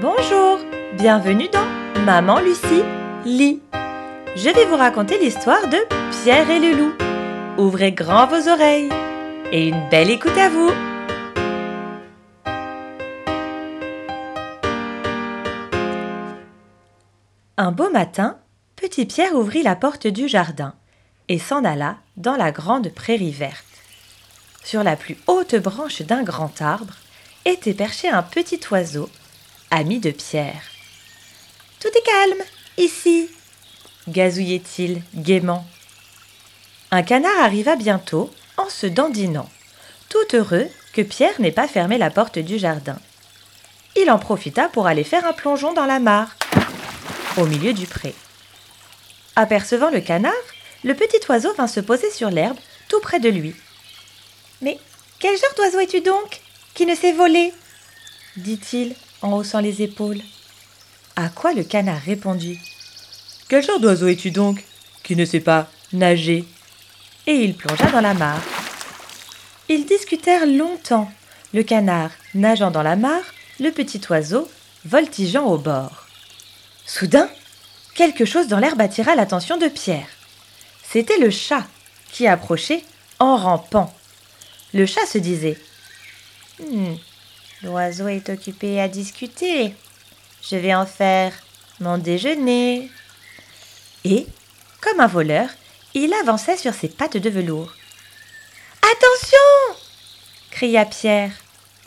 Bonjour, 0.00 0.58
bienvenue 0.98 1.48
dans 1.48 2.02
Maman 2.02 2.40
Lucie 2.40 2.82
lit. 3.24 3.62
Je 4.34 4.50
vais 4.50 4.66
vous 4.66 4.76
raconter 4.76 5.18
l'histoire 5.18 5.66
de 5.68 5.78
Pierre 6.10 6.50
et 6.50 6.58
le 6.58 6.76
loup. 6.76 6.92
Ouvrez 7.56 7.92
grand 7.92 8.26
vos 8.26 8.46
oreilles 8.46 8.90
et 9.52 9.68
une 9.68 9.88
belle 9.88 10.10
écoute 10.10 10.36
à 10.36 10.50
vous. 10.50 10.70
Un 17.56 17.72
beau 17.72 17.88
matin, 17.88 18.38
Petit 18.76 19.06
Pierre 19.06 19.34
ouvrit 19.34 19.62
la 19.62 19.76
porte 19.76 20.06
du 20.06 20.28
jardin 20.28 20.74
et 21.28 21.38
s'en 21.38 21.64
alla 21.64 21.96
dans 22.18 22.36
la 22.36 22.52
grande 22.52 22.90
prairie 22.90 23.32
verte. 23.32 23.64
Sur 24.62 24.82
la 24.82 24.96
plus 24.96 25.16
haute 25.26 25.54
branche 25.56 26.02
d'un 26.02 26.22
grand 26.22 26.60
arbre 26.60 26.96
était 27.46 27.72
perché 27.72 28.10
un 28.10 28.22
petit 28.22 28.60
oiseau, 28.70 29.08
ami 29.70 29.98
de 29.98 30.10
Pierre. 30.10 30.62
Tout 31.80 31.88
est 31.88 32.06
calme, 32.06 32.42
ici, 32.78 33.28
gazouillait-il 34.08 35.02
gaiement. 35.14 35.66
Un 36.90 37.02
canard 37.02 37.42
arriva 37.42 37.76
bientôt 37.76 38.30
en 38.56 38.68
se 38.68 38.86
dandinant, 38.86 39.48
tout 40.08 40.34
heureux 40.34 40.68
que 40.92 41.02
Pierre 41.02 41.40
n'ait 41.40 41.52
pas 41.52 41.68
fermé 41.68 41.98
la 41.98 42.10
porte 42.10 42.38
du 42.38 42.58
jardin. 42.58 42.98
Il 43.96 44.10
en 44.10 44.18
profita 44.18 44.68
pour 44.68 44.86
aller 44.86 45.04
faire 45.04 45.26
un 45.26 45.32
plongeon 45.32 45.72
dans 45.72 45.86
la 45.86 45.98
mare, 45.98 46.36
au 47.36 47.46
milieu 47.46 47.72
du 47.72 47.86
pré. 47.86 48.14
Apercevant 49.34 49.90
le 49.90 50.00
canard, 50.00 50.32
le 50.84 50.94
petit 50.94 51.20
oiseau 51.28 51.52
vint 51.54 51.66
se 51.66 51.80
poser 51.80 52.10
sur 52.10 52.30
l'herbe 52.30 52.58
tout 52.88 53.00
près 53.00 53.20
de 53.20 53.28
lui. 53.28 53.54
Mais 54.62 54.78
quel 55.18 55.36
genre 55.36 55.54
d'oiseau 55.56 55.80
es-tu 55.80 56.00
donc, 56.00 56.40
qui 56.74 56.86
ne 56.86 56.94
s'est 56.94 57.12
volé 57.12 57.52
dit-il 58.36 58.94
en 59.22 59.32
haussant 59.32 59.60
les 59.60 59.82
épaules. 59.82 60.20
À 61.16 61.28
quoi 61.28 61.52
le 61.54 61.64
canard 61.64 62.00
répondit 62.00 62.58
Quel 63.48 63.64
genre 63.64 63.80
d'oiseau 63.80 64.08
es-tu 64.08 64.30
donc, 64.30 64.64
qui 65.02 65.16
ne 65.16 65.24
sait 65.24 65.40
pas 65.40 65.68
nager? 65.92 66.44
Et 67.26 67.34
il 67.34 67.56
plongea 67.56 67.90
dans 67.90 68.00
la 68.00 68.14
mare. 68.14 68.42
Ils 69.68 69.86
discutèrent 69.86 70.46
longtemps, 70.46 71.10
le 71.52 71.62
canard 71.62 72.10
nageant 72.34 72.70
dans 72.70 72.82
la 72.82 72.96
mare, 72.96 73.24
le 73.58 73.70
petit 73.70 74.00
oiseau 74.10 74.48
voltigeant 74.84 75.46
au 75.46 75.58
bord. 75.58 76.06
Soudain, 76.86 77.28
quelque 77.94 78.24
chose 78.24 78.46
dans 78.46 78.60
l'herbe 78.60 78.80
attira 78.80 79.16
l'attention 79.16 79.56
de 79.56 79.66
Pierre. 79.66 80.06
C'était 80.88 81.18
le 81.18 81.30
chat 81.30 81.66
qui 82.12 82.26
approchait 82.26 82.84
en 83.18 83.36
rampant. 83.36 83.92
Le 84.72 84.86
chat 84.86 85.04
se 85.06 85.18
disait 85.18 85.58
hmm, 86.60 86.94
L'oiseau 87.66 88.06
est 88.06 88.28
occupé 88.28 88.80
à 88.80 88.86
discuter. 88.86 89.74
Je 90.40 90.54
vais 90.54 90.72
en 90.72 90.86
faire 90.86 91.32
mon 91.80 91.98
déjeuner. 91.98 92.88
Et, 94.04 94.24
comme 94.80 95.00
un 95.00 95.08
voleur, 95.08 95.48
il 95.92 96.14
avançait 96.14 96.56
sur 96.56 96.74
ses 96.74 96.86
pattes 96.86 97.16
de 97.16 97.28
velours. 97.28 97.74
Attention 98.82 99.82
cria 100.52 100.84
Pierre. 100.84 101.32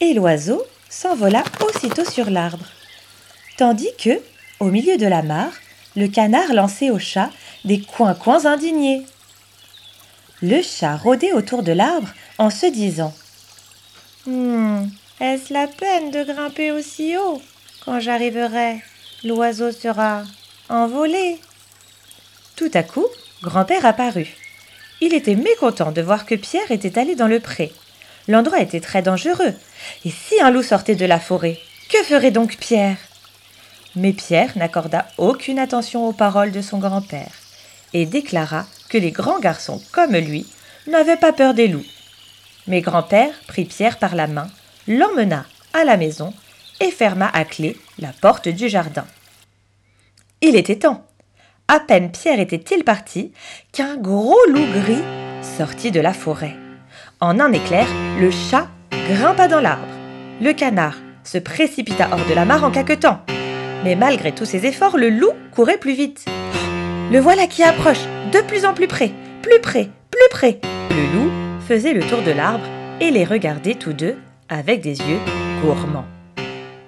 Et 0.00 0.14
l'oiseau 0.14 0.64
s'envola 0.88 1.44
aussitôt 1.60 2.06
sur 2.06 2.30
l'arbre. 2.30 2.64
Tandis 3.58 3.92
que, 4.02 4.22
au 4.60 4.70
milieu 4.70 4.96
de 4.96 5.06
la 5.06 5.22
mare, 5.22 5.52
le 5.94 6.08
canard 6.08 6.54
lançait 6.54 6.90
au 6.90 6.98
chat 6.98 7.28
des 7.66 7.82
coins-coins 7.82 8.46
indignés. 8.46 9.04
Le 10.40 10.62
chat 10.62 10.96
rôdait 10.96 11.34
autour 11.34 11.62
de 11.62 11.72
l'arbre 11.72 12.08
en 12.38 12.48
se 12.48 12.64
disant 12.64 13.14
Hum, 14.26 14.90
est-ce 15.20 15.52
la 15.52 15.66
peine 15.66 16.10
de 16.10 16.24
grimper 16.24 16.72
aussi 16.72 17.16
haut 17.16 17.40
Quand 17.84 18.00
j'arriverai, 18.00 18.82
l'oiseau 19.24 19.72
sera 19.72 20.24
envolé. 20.68 21.38
Tout 22.54 22.70
à 22.74 22.82
coup, 22.82 23.06
grand-père 23.42 23.86
apparut. 23.86 24.36
Il 25.00 25.14
était 25.14 25.34
mécontent 25.34 25.92
de 25.92 26.02
voir 26.02 26.26
que 26.26 26.34
Pierre 26.34 26.70
était 26.70 26.98
allé 26.98 27.14
dans 27.14 27.28
le 27.28 27.40
pré. 27.40 27.72
L'endroit 28.28 28.60
était 28.60 28.80
très 28.80 29.02
dangereux. 29.02 29.54
Et 30.04 30.10
si 30.10 30.40
un 30.40 30.50
loup 30.50 30.62
sortait 30.62 30.96
de 30.96 31.06
la 31.06 31.20
forêt, 31.20 31.58
que 31.88 32.02
ferait 32.02 32.30
donc 32.30 32.56
Pierre? 32.56 32.98
Mais 33.94 34.12
Pierre 34.12 34.52
n'accorda 34.56 35.06
aucune 35.16 35.58
attention 35.58 36.06
aux 36.06 36.12
paroles 36.12 36.52
de 36.52 36.60
son 36.60 36.78
grand-père 36.78 37.32
et 37.94 38.04
déclara 38.04 38.66
que 38.90 38.98
les 38.98 39.12
grands 39.12 39.38
garçons 39.38 39.80
comme 39.92 40.16
lui 40.16 40.46
n'avaient 40.86 41.16
pas 41.16 41.32
peur 41.32 41.54
des 41.54 41.68
loups. 41.68 41.86
Mais 42.66 42.82
grand-père 42.82 43.32
prit 43.46 43.64
Pierre 43.64 43.98
par 43.98 44.14
la 44.14 44.26
main 44.26 44.48
l'emmena 44.88 45.46
à 45.72 45.84
la 45.84 45.96
maison 45.96 46.32
et 46.80 46.90
ferma 46.90 47.28
à 47.32 47.44
clé 47.44 47.76
la 47.98 48.12
porte 48.20 48.48
du 48.48 48.68
jardin. 48.68 49.06
Il 50.42 50.56
était 50.56 50.76
temps. 50.76 51.06
À 51.68 51.80
peine 51.80 52.12
Pierre 52.12 52.38
était-il 52.38 52.84
parti 52.84 53.32
qu'un 53.72 53.96
gros 53.96 54.38
loup 54.48 54.66
gris 54.72 55.02
sortit 55.42 55.90
de 55.90 56.00
la 56.00 56.12
forêt. 56.12 56.56
En 57.20 57.40
un 57.40 57.52
éclair, 57.52 57.86
le 58.20 58.30
chat 58.30 58.68
grimpa 59.08 59.48
dans 59.48 59.60
l'arbre. 59.60 59.86
Le 60.40 60.52
canard 60.52 60.96
se 61.24 61.38
précipita 61.38 62.08
hors 62.12 62.24
de 62.28 62.34
la 62.34 62.44
mare 62.44 62.64
en 62.64 62.70
caquetant. 62.70 63.20
Mais 63.84 63.96
malgré 63.96 64.32
tous 64.32 64.44
ses 64.44 64.66
efforts, 64.66 64.96
le 64.96 65.10
loup 65.10 65.32
courait 65.54 65.78
plus 65.78 65.94
vite. 65.94 66.26
Le 67.10 67.18
voilà 67.18 67.46
qui 67.46 67.62
approche, 67.62 68.04
de 68.32 68.40
plus 68.42 68.64
en 68.64 68.74
plus 68.74 68.86
près, 68.86 69.12
plus 69.42 69.60
près, 69.60 69.88
plus 70.10 70.28
près. 70.30 70.60
Le 70.90 71.14
loup 71.14 71.30
faisait 71.66 71.92
le 71.92 72.02
tour 72.02 72.22
de 72.22 72.30
l'arbre 72.30 72.66
et 73.00 73.10
les 73.10 73.24
regardait 73.24 73.74
tous 73.74 73.92
deux 73.92 74.16
avec 74.48 74.80
des 74.80 75.00
yeux 75.00 75.20
gourmands. 75.62 76.06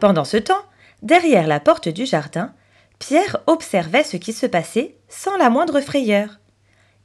Pendant 0.00 0.24
ce 0.24 0.36
temps, 0.36 0.62
derrière 1.02 1.46
la 1.46 1.60
porte 1.60 1.88
du 1.88 2.06
jardin, 2.06 2.52
Pierre 2.98 3.38
observait 3.46 4.04
ce 4.04 4.16
qui 4.16 4.32
se 4.32 4.46
passait 4.46 4.96
sans 5.08 5.36
la 5.36 5.50
moindre 5.50 5.80
frayeur. 5.80 6.38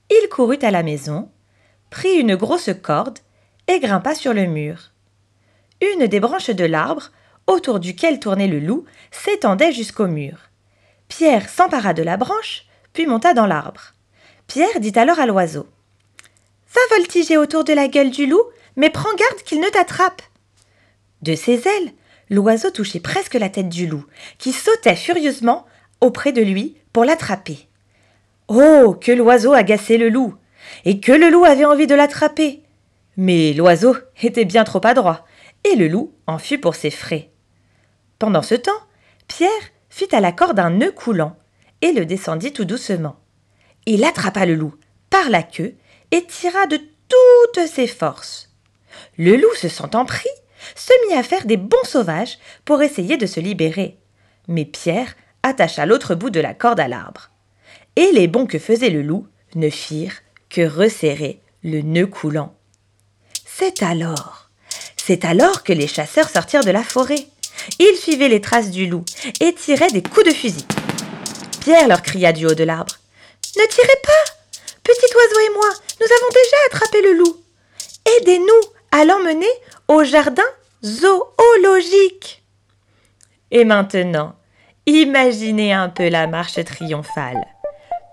Il 0.09 0.30
courut 0.30 0.59
à 0.62 0.72
la 0.72 0.84
maison, 0.84 1.30
prit 1.90 2.16
une 2.16 2.36
grosse 2.36 2.72
corde 2.81 3.19
et 3.68 3.80
grimpa 3.80 4.16
sur 4.16 4.34
le 4.34 4.46
mur. 4.46 4.91
Une 5.81 6.08
des 6.08 6.19
branches 6.19 6.50
de 6.50 6.66
l'arbre, 6.66 7.12
autour 7.47 7.80
duquel 7.80 8.20
tournait 8.20 8.47
le 8.47 8.59
loup, 8.59 8.85
s'étendait 9.12 9.72
jusqu'au 9.72 10.08
mur. 10.08 10.38
Pierre 11.08 11.50
s'empara 11.50 11.94
de 11.94 12.03
la 12.03 12.18
branche, 12.18 12.66
puis 12.94 13.06
monta 13.06 13.34
dans 13.34 13.46
l'arbre. 13.46 13.94
Pierre 14.47 14.80
dit 14.80 14.94
alors 14.96 15.20
à 15.20 15.25
l'oiseau 15.25 15.68
Va 16.74 16.97
voltiger 16.97 17.38
autour 17.38 17.64
de 17.64 17.74
la 17.74 17.88
gueule 17.88 18.09
du 18.09 18.25
loup, 18.25 18.41
mais 18.75 18.90
prends 18.90 19.14
garde 19.16 19.44
qu'il 19.44 19.59
ne 19.59 19.70
t'attrape. 19.70 20.22
De 21.23 21.35
ses 21.35 21.66
ailes, 21.66 21.94
l'oiseau 22.29 22.69
touchait 22.69 23.00
presque 23.00 23.35
la 23.35 23.47
tête 23.47 23.69
du 23.69 23.88
loup, 23.88 24.06
qui 24.39 24.51
sautait 24.51 24.97
furieusement 24.97 25.66
auprès 26.01 26.34
de 26.34 26.41
lui 26.41 26.75
pour 26.91 27.06
l'attraper. 27.06 27.69
Oh, 28.50 28.94
que 29.00 29.13
l'oiseau 29.13 29.53
agaçait 29.53 29.97
le 29.97 30.09
loup, 30.09 30.35
et 30.84 31.00
que 31.00 31.13
le 31.13 31.29
loup 31.29 31.45
avait 31.45 31.63
envie 31.63 31.88
de 31.88 31.95
l'attraper. 31.95 32.61
Mais 33.16 33.53
l'oiseau 33.53 33.95
était 34.22 34.44
bien 34.44 34.66
trop 34.66 34.85
adroit, 34.85 35.25
et 35.63 35.78
le 35.78 35.88
loup 35.88 36.11
en 36.28 36.39
fut 36.39 36.57
pour 36.57 36.75
ses 36.75 36.91
frais. 36.91 37.29
Pendant 38.19 38.41
ce 38.41 38.55
temps, 38.55 38.72
Pierre 39.29 39.50
fit 39.90 40.13
à 40.13 40.19
la 40.19 40.34
corde 40.34 40.59
un 40.59 40.72
nœud 40.72 40.91
coulant, 40.91 41.38
et 41.79 41.94
le 41.94 42.05
descendit 42.05 42.51
tout 42.51 42.66
doucement. 42.66 43.16
Il 43.85 44.03
attrapa 44.03 44.45
le 44.45 44.55
loup 44.55 44.75
par 45.09 45.29
la 45.29 45.41
queue 45.41 45.75
et 46.11 46.25
tira 46.25 46.67
de 46.67 46.81
toutes 47.07 47.66
ses 47.66 47.88
forces. 47.88 48.50
Le 49.17 49.38
loup, 49.38 49.53
se 49.55 49.69
sentant 49.69 50.05
pris, 50.05 50.28
se 50.75 50.94
mit 51.07 51.18
à 51.18 51.24
faire 51.24 51.46
des 51.46 51.57
bons 51.57 51.84
sauvages 51.84 52.38
pour 52.66 52.81
essayer 52.81 53.18
de 53.18 53.25
se 53.25 53.40
libérer. 53.40 53.97
Mais 54.47 54.66
Pierre 54.66 55.16
attacha 55.44 55.85
l'autre 55.85 56.16
bout 56.16 56.29
de 56.29 56.40
la 56.40 56.53
corde 56.53 56.79
à 56.79 56.88
l'arbre. 56.88 57.29
Et 57.96 58.12
les 58.12 58.28
bons 58.28 58.46
que 58.46 58.59
faisait 58.59 58.90
le 58.90 59.02
loup 59.02 59.28
ne 59.56 59.69
firent 59.69 60.22
que 60.50 60.62
resserrer 60.62 61.40
le 61.63 61.81
nœud 61.81 62.07
coulant. 62.07 62.56
C'est 63.46 63.84
alors, 63.84 64.50
c'est 64.97 65.25
alors 65.25 65.63
que 65.63 65.73
les 65.73 65.88
chasseurs 65.88 66.29
sortirent 66.29 66.63
de 66.63 66.72
la 66.72 66.84
forêt. 66.84 67.28
Ils 67.79 67.97
suivaient 67.97 68.29
les 68.29 68.41
traces 68.41 68.72
du 68.72 68.88
loup 68.88 69.06
et 69.40 69.53
tiraient 69.53 69.91
des 69.91 70.02
coups 70.02 70.26
de 70.26 70.34
fusil. 70.34 70.66
Pierre 71.61 71.88
leur 71.88 72.02
cria 72.02 72.34
du 72.34 72.46
haut 72.46 72.55
de 72.55 72.64
l'arbre. 72.64 72.96
Ne 73.58 73.66
tirez 73.67 73.99
pas. 74.03 74.59
Petit 74.84 75.16
oiseau 75.16 75.40
et 75.40 75.53
moi, 75.53 75.70
nous 76.02 76.08
avons 76.08 76.29
déjà 76.29 76.58
attrapé 76.67 77.02
le 77.02 77.14
loup. 77.14 77.38
Aidez-nous 78.17 78.70
à 78.91 79.05
l'emmener 79.05 79.47
au 79.88 80.03
jardin 80.03 80.44
zoologique. 80.84 82.44
Et 83.52 83.66
maintenant, 83.66 84.34
imaginez 84.85 85.74
un 85.74 85.90
peu 85.90 86.09
la 86.09 86.28
marche 86.28 86.64
triomphale. 86.64 87.46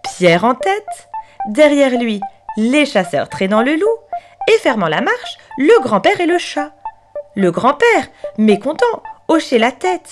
Pierre 0.02 0.44
en 0.44 0.54
tête, 0.54 1.08
derrière 1.48 1.98
lui, 1.98 2.20
les 2.56 2.86
chasseurs 2.86 3.28
traînant 3.28 3.62
le 3.62 3.74
loup, 3.74 3.98
et 4.48 4.58
fermant 4.58 4.88
la 4.88 5.00
marche, 5.00 5.38
le 5.58 5.80
grand-père 5.82 6.20
et 6.20 6.26
le 6.26 6.38
chat. 6.38 6.72
Le 7.34 7.50
grand-père, 7.50 8.08
mécontent, 8.38 9.02
hochait 9.28 9.58
la 9.58 9.72
tête. 9.72 10.10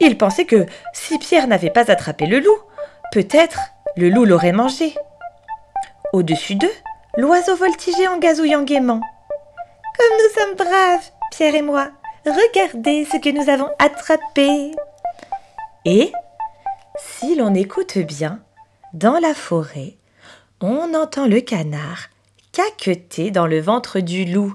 Il 0.00 0.16
pensait 0.16 0.44
que 0.44 0.66
si 0.92 1.18
Pierre 1.18 1.48
n'avait 1.48 1.70
pas 1.70 1.90
attrapé 1.90 2.26
le 2.26 2.38
loup, 2.38 2.58
peut-être 3.12 3.60
le 3.96 4.08
loup 4.08 4.24
l'aurait 4.24 4.52
mangé. 4.52 4.94
Au-dessus 6.12 6.54
d'eux, 6.54 6.72
l'oiseau 7.16 7.56
voltigeait 7.56 8.06
en 8.08 8.18
gazouillant 8.18 8.62
gaiement. 8.62 9.00
Nous 10.00 10.40
sommes 10.40 10.54
braves, 10.54 11.10
Pierre 11.32 11.54
et 11.54 11.62
moi, 11.62 11.90
regardez 12.24 13.04
ce 13.04 13.16
que 13.16 13.30
nous 13.30 13.50
avons 13.50 13.68
attrapé. 13.78 14.72
Et, 15.84 16.12
si 16.98 17.34
l'on 17.34 17.54
écoute 17.54 17.98
bien, 17.98 18.40
dans 18.92 19.18
la 19.18 19.34
forêt, 19.34 19.96
on 20.60 20.94
entend 20.94 21.26
le 21.26 21.40
canard 21.40 22.08
caqueter 22.52 23.30
dans 23.30 23.46
le 23.46 23.60
ventre 23.60 24.00
du 24.00 24.24
loup. 24.24 24.54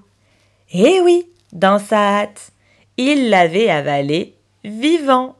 Eh 0.72 1.01
oui, 1.01 1.28
dans 1.51 1.80
sa 1.80 2.22
hâte, 2.22 2.51
il 2.98 3.30
l'avait 3.30 3.69
avalé 3.69 4.36
vivant. 4.63 5.36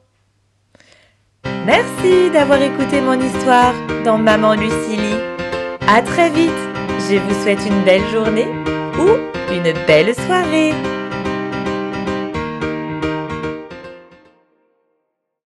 Merci 1.66 2.30
d'avoir 2.32 2.62
écouté 2.62 3.02
mon 3.02 3.20
histoire 3.20 3.74
dans 4.04 4.18
Maman 4.18 4.54
Lucilie. 4.54 5.20
À 5.88 6.02
très 6.02 6.30
vite. 6.30 6.52
Je 7.10 7.18
vous 7.18 7.42
souhaite 7.42 7.66
une 7.66 7.84
belle 7.84 8.08
journée 8.12 8.48
ou 8.98 9.33
une 9.54 9.74
belle 9.86 10.16
soirée. 10.16 10.93